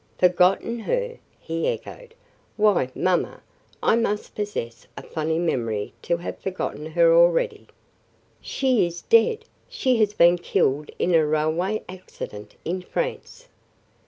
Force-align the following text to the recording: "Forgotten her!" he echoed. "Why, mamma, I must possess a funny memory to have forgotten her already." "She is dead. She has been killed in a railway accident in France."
"Forgotten 0.17 0.79
her!" 0.79 1.19
he 1.39 1.67
echoed. 1.67 2.15
"Why, 2.57 2.89
mamma, 2.95 3.43
I 3.83 3.95
must 3.95 4.33
possess 4.33 4.87
a 4.97 5.03
funny 5.03 5.37
memory 5.37 5.93
to 6.01 6.17
have 6.17 6.39
forgotten 6.39 6.87
her 6.87 7.13
already." 7.15 7.67
"She 8.41 8.87
is 8.87 9.03
dead. 9.03 9.45
She 9.69 9.97
has 9.97 10.15
been 10.15 10.39
killed 10.39 10.89
in 10.97 11.13
a 11.13 11.23
railway 11.23 11.83
accident 11.87 12.55
in 12.65 12.81
France." 12.81 13.47